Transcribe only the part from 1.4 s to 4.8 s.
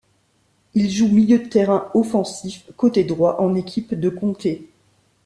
terrain offensif côté droit en équipe de Comté.